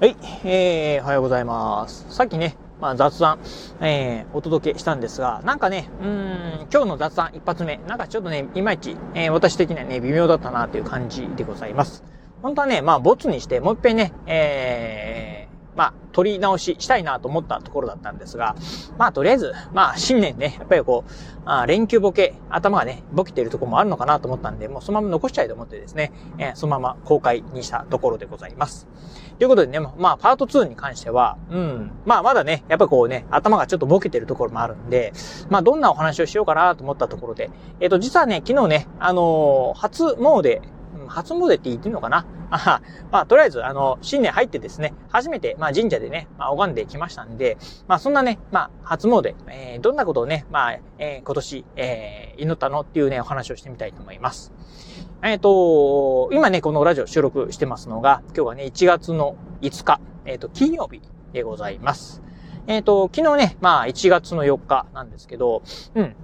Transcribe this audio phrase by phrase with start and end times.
[0.00, 2.06] はい、えー、おはようございます。
[2.08, 3.40] さっきね、まあ雑談、
[3.80, 12.04] えー、お届けしたんですが、なんかね、うん、今日の雑談一発目、なんかちょっとね、いまいち、えー、私的にはね、微妙だったなという感じでございます。
[12.42, 18.54] 本当はね、まあ、ボツにして、もう一遍ね、えー、まあ、取り直ししたいなと思ったところだったんですが、
[18.98, 21.12] まあ、とりあえず、まあ、新年ね、やっぱりこう、
[21.44, 28.86] あ連休ボケ、頭がね、ボケてるところもあるのかなと思ったんで、もうそのまま残しちゃいと思ってですね、えー、そのまま公開にしたところでございます。
[29.38, 35.12] ということでね、まあ、パート2に関しては、うん、まあ、まだね、やっぱこうね、頭がちょっとボケてるところもあるんで、
[35.48, 40.60] まあ、どんなお話をしようかなと思ったところで、えっ、と、実はね、昨日ね、あのー、初詣、
[41.06, 42.26] 初詣って言ってんのかな？
[42.50, 42.80] あ
[43.10, 54.52] まあ、とりあえず、あの、新年入ってですね、初めて、まあ、神社でね、まあ、拝んできましたんで、まあ、そんなね、まあ、初詣、えー、どんなことをね、まあ、えー、今年、えー、祈ったのっていうね、お話をしてみたいと思います。
[55.20, 62.22] えっ、ー、と、今ね、このラジオ収録してますのが、今日はね、1月の5日、えっ、ー、と、金曜日でございます。
[62.68, 65.62] えっ、ー、と、昨日ね、まあ、1月の4日なんですけど、
[65.96, 66.14] うん、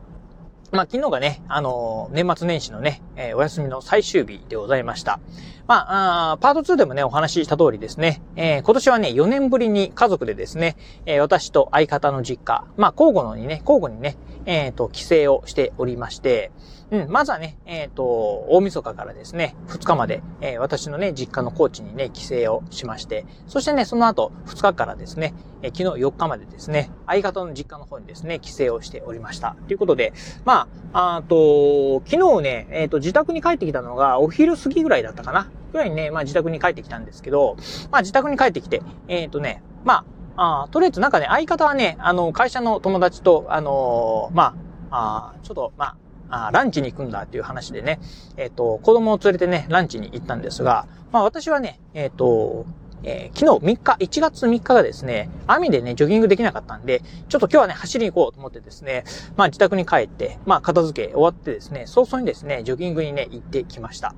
[0.71, 5.19] まあ、昨日がね、あの、年末年始のね、え、お休みの最終日でございました。
[5.67, 16.53] まあ、あパート2でもね、お話しした通りですね、え、今年はね、4年ぶりに家族でですね、え私と相方の実家、まあ、交互のにね、交互にね、えっ、と、帰省をしておりまして、
[16.91, 29.57] うん、まずはね、えっ、と、大晦日からですね、2日まで、え私のね、実家の高知にね、帰省をしまして、そしてね、その後、2日からですね、え昨日4日までですね、相方の実家の方にですね、帰省をしておりました。
[29.67, 30.13] ということで、
[30.45, 35.51] まあ、あと、昨日ね、えっ、と、自宅に帰ってきたのがお昼過ぎぐらいだったかな。
[35.73, 37.57] ぐらいにね、まあ自宅に帰ってきたんですけど、
[37.91, 40.05] まあ自宅に帰ってきて、えっ、とね、ま
[40.37, 44.55] あ、あとりあえずなんかね、相方はね、あの、会社の友達と、あのー、ま
[44.91, 45.97] あ、あちょっと、まあ、
[46.29, 48.01] あランチに行くんだっていう話でね、
[48.37, 52.67] えっ、と、子供を連れてね、ランチに行ったんですが、まあ私はね、えっ、と、
[53.05, 59.05] えー、昨日3日、1月3日がですね、雨でね、ジョギングできなかったんで、ちょっと今日はね、走りに行こうと思ってですね、
[59.37, 64.15] まあ自宅に帰って、まあ片付け終わってですね、早々にですね、ジョギングにね、行ってきました。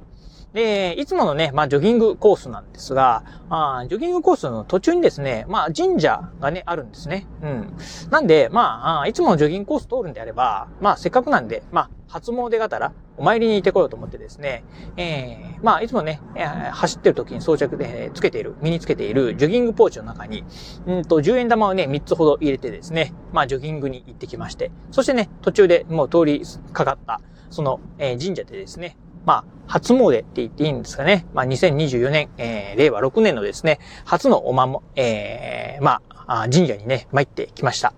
[0.53, 7.27] で、いつものね、まあ、ジョギングコースなんですが、あジョギングコースの途中にですね、まあ、神社がね、あるんですね。
[7.43, 7.77] うん。
[8.11, 14.65] なんで、まあ、いつものジョギングコース通るんであれば、まあ、せっかくなんで、まあ、初詣がたら、お参りに行ってこようと思ってですね、
[14.97, 20.45] えー、まあ、いつもね、えー、走ってる時に装着で、つけている、身につけているジョギングポーチの中に、
[20.87, 26.43] うんと、10円玉をね、3つほど入れてですね、まあ、ジョギングに行ってきまして、そしてね、途中でもう通り
[26.73, 27.21] かかった、
[27.51, 28.97] その、えー、神社でですね、
[29.27, 31.27] まあ、初詣って言っていいんですかね。
[31.35, 37.93] まあ、2024年、えー、令和6年のですね、初のおまも、えー、まあ、神社にね、参ってきました。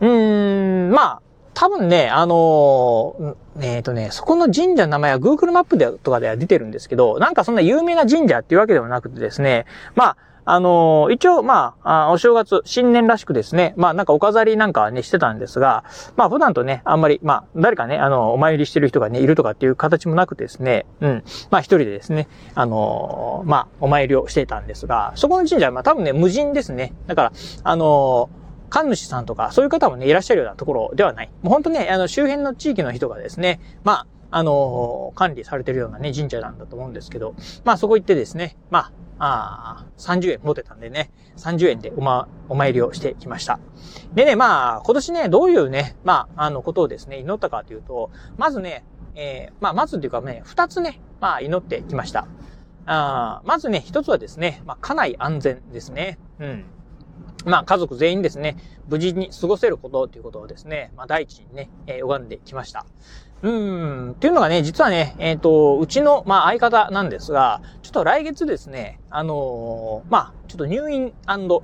[0.00, 1.22] うーん、まあ、
[1.54, 15.84] 多分ね、あのー、えっ、ー、とね、そこの神社の名前は Google マップでとかでは出てるんですけど、なんかそんな有名な神社っていうわけではなくてですね、まあ、あのー、一応、まあ、お正月、新年らしくですね、まあ、なんかお飾りなんかね、してたんですが、
[16.16, 21.24] まあ、普段とね、あんまり、まあ、誰かね、あの、お参りしてる人がね、いるとかっていう形もなくですね、うん。
[21.50, 26.92] まあ、一人でですね、あのー、まあ、お参りをしてたんですが、そこの神社は、まあ、多分ね、無人ですね。
[27.06, 27.32] だから、
[27.64, 28.42] あのー
[28.72, 31.30] 神主さんとか、そういう方もね、いらっしゃるようなところではない。
[31.42, 37.34] もう本当ね、あの、周辺の地域の人がですね、まあ、あの、管理されてるようなね、神社なんだと思うんですけど、
[37.64, 43.60] まあそこ行ってですね、まあ、あ30円持てたんでね、30円でおま、お参りをしてきました。
[44.14, 48.84] でね、まあ、今年ね、どういうね、まあ、あの、ことをですね、祈ったかというと、まずね、
[49.14, 52.26] えー、まあ、まずっていうかね、二つね、まあ、祈ってきました。
[52.84, 56.18] あまずね、一つはですね、まあ、家内安全ですね。
[56.40, 56.64] うん。
[57.44, 58.56] まあ、家族全員ですね、
[58.88, 62.86] 無事に過ごせることということをですね、まあ、第一にね、えー、拝んできました。
[63.42, 71.12] うん、っていうのがね、実はね、えっ、ー、と、うちの、まあ、相方なんですが、ちょっと来月ですね、あのー、まあ、ちょっと入院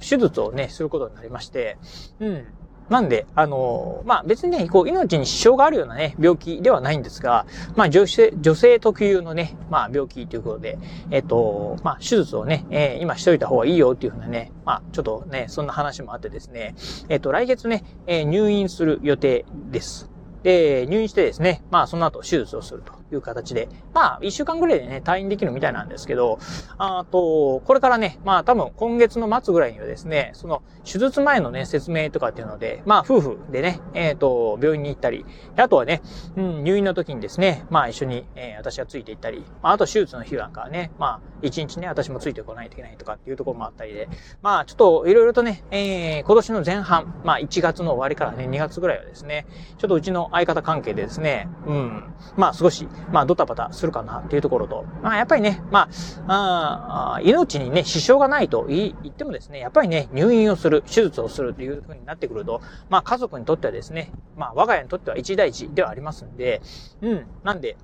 [0.00, 1.78] 手術をね、することになりまして、
[2.18, 2.46] うん。
[2.88, 7.46] なんで、あのー、まあ、別にね、こう、命に支障があるようなね、病気ではないんですが、
[7.76, 10.78] まあ、女性、女性特有のね、まあ、病気ということで、
[11.12, 16.74] えっ、と、まあ、手術をね、えー、今しといた方がいいよっていうふうなね、まあ、ちょっとね、そんな話もあってですね、
[17.08, 20.10] えっ、と、来月ね、え、入院する予定です。
[20.42, 22.97] で、入院してですね、まあその後手術をすると。
[23.12, 26.38] いう形で、まあ一週間ぐらいでね、退院できるみたいなんですけど、
[26.78, 35.24] あと、これからね、まあ多分今月の末ぐらいにはですね、その手術前のね、説明とかっていうので、まあ夫婦でね、えっ、ー、と、病院に行ったり、
[35.56, 36.02] あとはね、
[36.36, 44.08] うん、入院の時にですね、まあ一緒に、えー、私がついていったり、まああと手術の日なんかはね、まあ一日ね、私もついてこないといけないとかっていうところもあったりで、
[44.42, 49.46] まあちょっといろいろとね、えー、今年の前半、まあ1月の終わりからね、2月ぐらいはですね、
[49.78, 55.88] ちょっとうちの相方関係でですね、うん、まあ少し、まあ、ドタバタするかなっていうところと、まあ、やっぱりね、ま
[56.26, 62.60] あ、あ命にね、支障がないと言ってもですね、やっぱりね、入院をする、手術をするというふうになってくると、
[62.90, 66.60] まあ、家族にとってはですね、まあ、我が家にとっては一大事ではありますんで、
[67.02, 67.76] うん、なんで、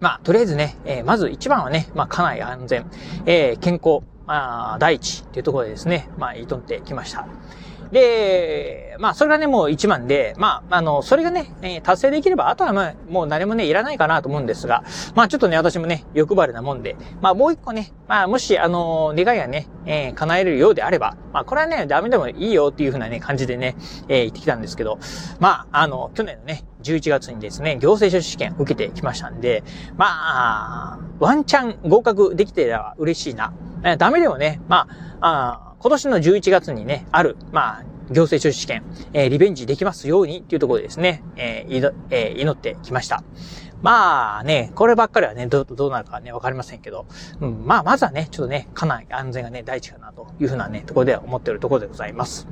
[0.00, 2.90] まあ、とりあえずね、えー、まず一番はね、まあ、家内安全、
[3.26, 7.26] えー、健康、あ、第一っていうところでですね、まあ、挑んできました。
[7.92, 14.84] で、まあ、それがね、もう一番で、まあ、あの、それがね、えー、達成できれば、あとはまあ、もう何もね、いらないかなと思うんですが、
[15.14, 23.76] まあ、ちょっとね、私もね、欲張りなもんで、まあ、もう一個ね、まあ、もし、あの、願いがね、えー、叶えるようであれば、まあ、これはね、ダメでもいいよっていうふうなね、感じでね、
[24.08, 24.98] えー、言ってきたんですけど、
[25.40, 29.64] まあ、あの、去年のね、11月にですね、行政書士試験受けてきましたんで、
[29.96, 33.52] まあ、ワンチャン合格できてれば嬉しいな。
[33.82, 34.86] えー、ダメでもね、ま
[35.20, 38.82] あ、あ今年の11月にね、ある、まあ、行政書士試験、
[39.14, 43.22] えー、リベンジできますようにっていうところでですね、えー、えー、祈ってきました。
[43.82, 47.06] まあね、こればっかりはね、どう、どうなるかね、わかりませんけど、
[47.40, 52.46] うん、まあ、まずはね、ちょっとね、かなり安全がね、第一かなというふうなね、ところでは思っているところでございます。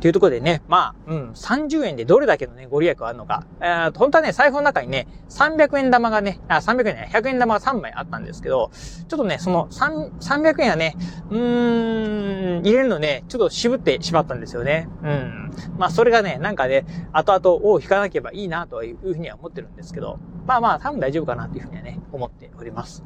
[0.00, 3.46] というところでね、まあ、うん、30円でどれだけのね、ご利益があるのか。
[3.60, 8.72] えー、本当はね、財布の中にね、300円玉がね、あ、300円ね、100円玉が3枚あったんですけど、
[9.08, 10.96] ちょっとね、その3、300円はね、
[11.30, 14.88] うーん、入れるのね、ちょっと渋ってしまったんですよね。
[15.04, 15.52] うん。
[15.78, 23.02] まあ、それがね、なんかね、後々を引かなければいいなというふうには思ってるんですけど、まあまあ、多分大丈夫かなというふうにはね、思っております。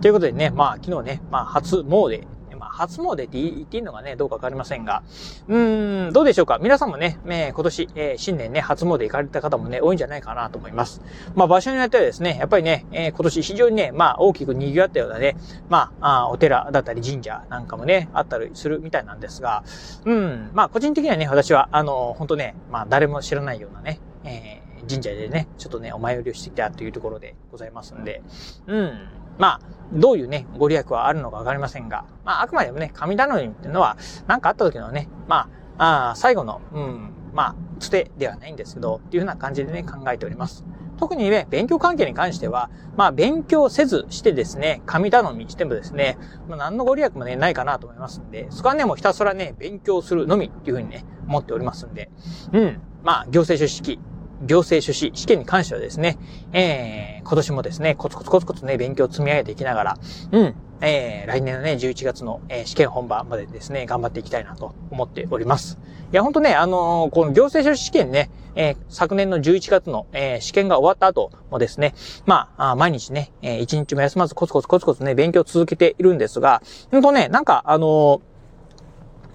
[0.00, 2.26] ということでね、まあ、昨日ね、まあ、初詣、
[2.58, 5.02] まあ、初詣って言っていいのかね、どうかわかりませんが、
[5.48, 6.58] うーん、どうでしょうか？
[6.62, 11.02] 皆さんもね、えー、今年、えー、新年ね、初詣行かれた方もね、多いんじゃないかなと思います。
[11.34, 15.36] まあ、場所によってはですね、やっぱりね、えー、今年非常にね、まあ、大きく賑わったようなね、
[15.68, 19.64] まあ、あお寺だったり神社なんかもね、あったりするみたいなんですが、
[20.04, 28.22] うん、まあ、個人的にはね、私は、あの、本当ね、まあ、誰も知らないようなね、え、神社でね、ちょっとね、お参りをしてきたというところでございますんで、
[28.66, 29.08] うん、
[29.38, 29.60] まあ、
[29.92, 33.96] どういうね、ご利益はあるのかわかりませんが、まあ、あくまでもね、神頼みっていうのは、
[34.26, 35.48] 何かあった時のね、ま
[35.78, 40.64] あ、あ最後の、うん、まあ、つてではないんですけど、っていうふうな感じでね、考えております。
[40.96, 46.16] 特にね、勉強関係に関しては、まあ、勉強せずしてですね、神頼みしてもですね、
[46.48, 52.10] まあ、何のご利益もね、ないかなと思いますんで、そこはね、もうひたすらね、勉強するのみっていうふうにね、思っておりますんで、
[52.52, 53.98] うん、まあ、行政書式、
[54.46, 56.18] 行政書士試験に関してはですね、
[56.52, 59.98] えー、今年もですね、コツコツコツコツね、勉強を積み上げていきながら、
[60.32, 65.78] うん、えー、来年のね、11月の、えー、試験本番までですね、頑張っていきたいなと思っております。
[66.12, 71.94] いや、ほんとね、あのー、この行政書士試験ね、えー、昨年の11月の、えー、試験が終わった後もですね、
[72.26, 78.33] まあ、あ毎日ね、えー、1日も休まずコツコツコツコツね、勉強を続けているんですが、ほんとね、なんか、あのー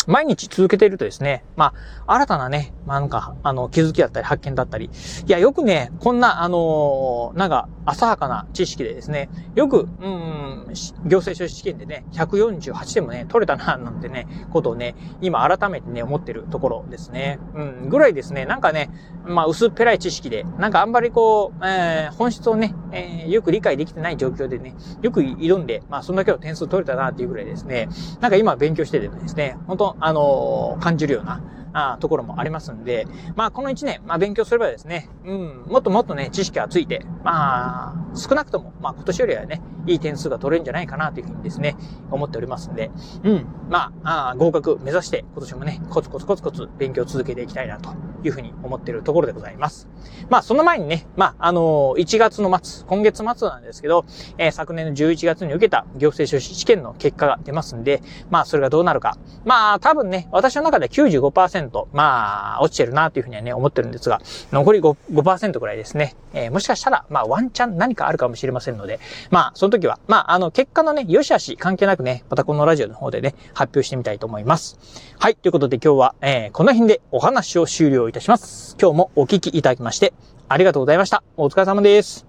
[0.09, 1.75] 毎日続けているとですね、ま
[2.07, 4.89] あ、新たなね、まあ、なんか、あの、気づきだったり発見だったり、
[5.27, 10.65] いや、よくね、こんな、あの、なんか、浅はかな知識でですね、よく、うん、
[11.05, 17.39] 行政書士試験でね、148点もね、取れたな、なんてね、ことをね、今改めてね、思ってるところですね。
[17.53, 18.89] うん、ぐらいですね、なんかね、
[19.25, 27.89] まあ、薄っぺらい知識で、なんかあんまりこう、えー、本質をね、えー、よく理解できてない状況でね、よく挑んで、まあ、そんだけの点数取れたな、っていうぐらいですね、
[28.21, 31.43] なんか今勉強しててですね、本当あの、感じるような、
[31.73, 41.75] あところもありますんで、まあこの1年、まあ勉強すればですね、うん、もっともっとね、知識がついて、まあ少なくとも、まあ今年よりはね、いい点数が取れるんじゃないかなというふうにですね、
[42.11, 42.91] 思っておりますんで、
[43.23, 49.87] うん、まあ、あ合格目指して今年もね、コツコツコツコツ勉強を続けていきたいなというふうに思っているところでございます。
[50.29, 54.05] まあその前にね、まああのー、1月の末、今月末なんですけど、
[54.37, 59.17] えー、昨年の11月に受けた行政書士試験の結果が出ますんで、まあそれがどうなるか。
[59.45, 61.58] まあ多分ね、私の中で95%、
[61.93, 66.15] まあ落ちてるなというふうにはね、思ってるんですが、残り 5%, 5ぐらいですね。
[66.33, 68.99] えー、もしかしたら、まあワンチャン何かあるかもしれませんので、
[69.29, 74.77] まあその時は、まああの結果のね、良し悪し関係なくね、またこのラジオの方でね、発表してみたいと思います。
[75.19, 78.75] はい、ということで今日は、えー、この辺でお話を終了いたします。
[78.79, 80.13] 今日もお聞きいただきまして、
[80.47, 81.23] ありがとうございました。
[81.37, 82.28] お疲れ様です。